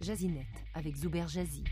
[0.00, 1.64] Jazinet avec Zuber Jazzy.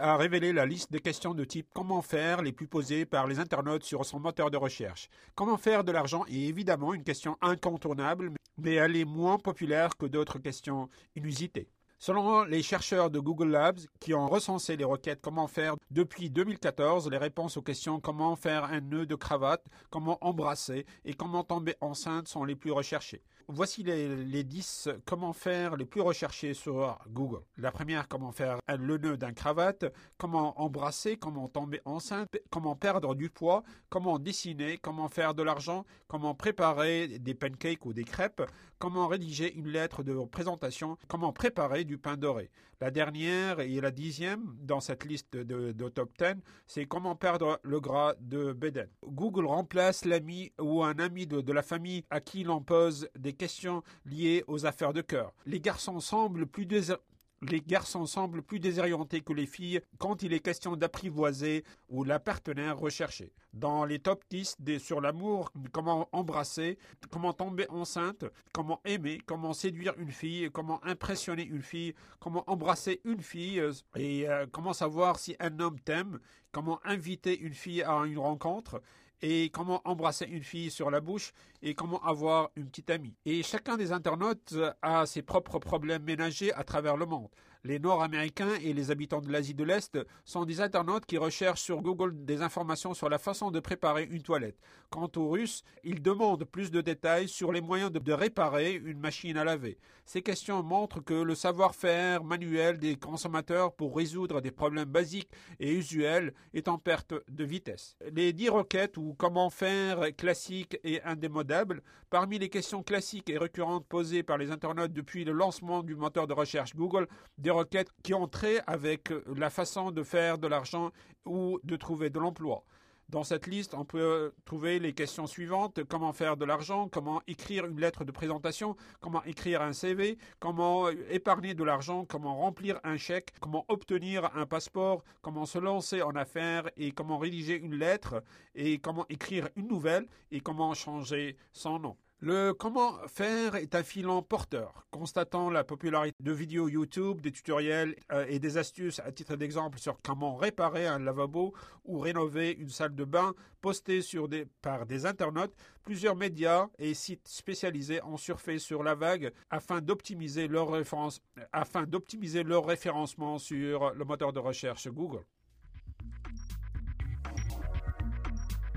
[0.00, 2.42] a révélé la liste des questions de type comment faire?
[2.42, 5.08] les plus posées par les internautes sur son moteur de recherche.
[5.34, 10.06] Comment faire de l'argent est évidemment une question incontournable, mais elle est moins populaire que
[10.06, 11.68] d'autres questions inusitées.
[12.00, 17.10] Selon les chercheurs de Google Labs qui ont recensé les requêtes comment faire depuis 2014,
[17.10, 21.74] les réponses aux questions comment faire un nœud de cravate, comment embrasser et comment tomber
[21.80, 23.20] enceinte sont les plus recherchées.
[23.50, 27.40] Voici les, les 10 comment faire les plus recherchés sur Google.
[27.56, 29.86] La première, comment faire le nœud d'un cravate,
[30.18, 35.86] comment embrasser, comment tomber enceinte, comment perdre du poids, comment dessiner, comment faire de l'argent,
[36.08, 38.42] comment préparer des pancakes ou des crêpes,
[38.78, 42.50] comment rédiger une lettre de présentation, comment préparer du pain doré.
[42.80, 46.36] La dernière et la dixième dans cette liste de, top 10,
[46.68, 48.88] c'est comment perdre le gras de Beden.
[49.04, 53.82] Google remplace l'ami ou un ami de, la famille à qui l'on pose des questions
[54.04, 55.32] liées aux affaires de cœur.
[55.46, 56.98] Les garçons semblent plus désir
[57.42, 62.18] les garçons semblent plus désorientés que les filles quand il est question d'apprivoiser ou la
[62.18, 63.32] partenaire recherchée.
[63.52, 66.78] Dans les top 10 des sur l'amour, comment embrasser,
[67.10, 73.00] comment tomber enceinte, comment aimer, comment séduire une fille, comment impressionner une fille, comment embrasser
[73.04, 76.18] une fille euh, et euh, comment savoir si un homme t'aime,
[76.52, 78.80] comment inviter une fille à une rencontre
[79.22, 83.14] et comment embrasser une fille sur la bouche et comment avoir une petite amie.
[83.24, 87.28] Et chacun des internautes a ses propres problèmes ménagers à travers le monde.
[87.64, 91.82] Les Nord-Américains et les habitants de l'Asie de l'Est sont des internautes qui recherchent sur
[91.82, 94.58] Google des informations sur la façon de préparer une toilette.
[94.90, 99.36] Quant aux Russes, ils demandent plus de détails sur les moyens de, réparer une machine
[99.36, 99.78] à laver.
[100.06, 105.74] Ces questions montrent que le savoir-faire manuel des consommateurs pour résoudre des problèmes basiques et
[105.74, 107.96] usuels est en perte de vitesse.
[108.12, 113.86] Les dix requêtes ou comment faire classiques et indémodables, parmi les questions classiques et récurrentes
[113.86, 117.06] posées par les internautes depuis le lancement du moteur de recherche Google,
[117.48, 118.28] des requêtes qui ont
[118.66, 120.90] avec la façon de faire de l'argent
[121.24, 122.62] ou de trouver de l'emploi.
[123.08, 125.82] Dans cette liste, on peut trouver les questions suivantes.
[125.84, 126.90] Comment faire de l'argent?
[126.92, 128.76] Comment écrire une lettre de présentation?
[129.00, 132.04] Comment écrire un CV Comment épargner de l'argent?
[132.04, 133.30] Comment remplir un chèque?
[133.40, 135.02] Comment obtenir un passeport?
[135.22, 136.68] Comment se lancer en affaires?
[136.76, 138.22] Et comment rédiger une lettre?
[138.54, 140.06] Et comment écrire une nouvelle?
[140.30, 141.96] Et comment changer son nom?
[142.20, 144.84] Le comment faire est un filon porteur.
[144.90, 149.78] Constatant la popularité de vidéos YouTube, des tutoriels euh, et des astuces à titre d'exemple
[149.78, 154.84] sur comment réparer un lavabo ou rénover une salle de bain postées sur des, par
[154.84, 160.70] des internautes, plusieurs médias et sites spécialisés ont surfé sur la vague afin d'optimiser leur,
[160.70, 165.22] référencement sur le moteur de recherche Google.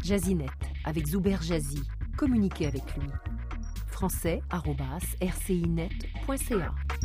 [0.04, 0.46] Jazinet
[0.86, 1.82] avec Zuber Jazzy.
[2.18, 3.10] Communiquez avec lui
[4.02, 7.01] français.rcinet.ca.